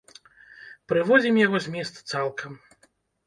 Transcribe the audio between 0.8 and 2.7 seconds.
Прыводзім яго змест цалкам.